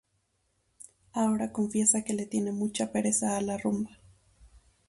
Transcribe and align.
Ahora 1.13 1.51
confiesa 1.51 2.03
que 2.03 2.13
le 2.13 2.25
tiene 2.25 2.51
mucha 2.51 2.91
pereza 2.91 3.37
a 3.37 3.41
la 3.41 3.55
rumba. 3.59 3.99